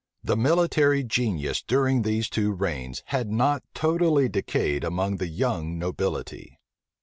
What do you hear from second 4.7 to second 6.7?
among the young nobility.